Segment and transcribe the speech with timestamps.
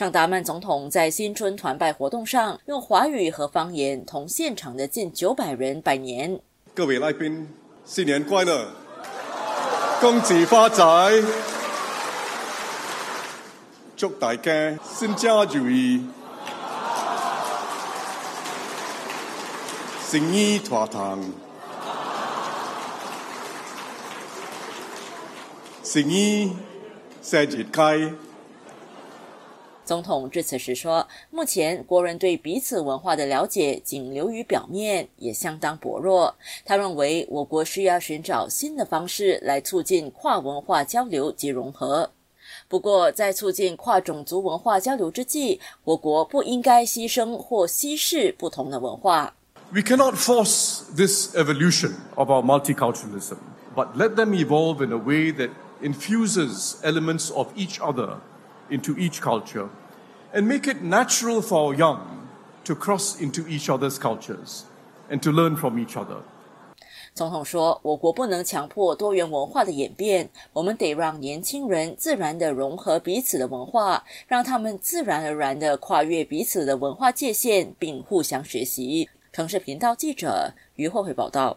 [0.00, 6.40] 尚达曼总统在新春团拜活动上用华语和方言同现场的近九百人拜年。
[6.74, 7.46] 各位来宾，
[7.84, 8.66] 新年快乐，
[10.00, 11.22] 恭喜发财，
[13.94, 16.02] 祝大家新家如意，
[20.08, 21.22] 生意团堂，
[25.84, 26.56] 生意
[27.20, 28.10] 生日开。
[29.90, 36.32] 总统致辞时说：“目前国人对彼此文化的了解仅流于表面，也相当薄弱。
[36.64, 42.12] 他认为我国需要寻找新的方式来促进跨文化交流及融合。
[42.68, 49.34] 不过，在促进跨种族文化交流之际，我国不应该牺牲或稀释不同的文化。
[49.72, 53.38] We cannot force this evolution of our multiculturalism,
[53.74, 55.50] but let them evolve in a way that
[55.82, 58.18] infuses elements of each other
[58.70, 59.68] into each culture.”
[60.32, 62.28] and make it natural for young
[62.64, 64.62] to cross into each other's cultures
[65.10, 66.18] and to learn from each other.
[67.12, 81.56] 总统说：“我国不能强迫多元文化的演变，我们得让年轻人自然的融合彼此的文化，让他们自然而然的跨越彼此的文化界限，并互相学习。”城市频道记者于慧慧报道。